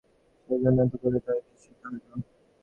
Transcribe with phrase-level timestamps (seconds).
[0.39, 2.09] কিন্ত যেজন্য এত করিলে তাহা কি সিদ্ধ হইল।